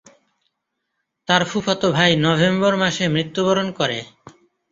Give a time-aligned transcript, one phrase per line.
[1.27, 3.99] তার ফুফাতো ভাই নভেম্বর মাসে মৃত্যুবরণ করে।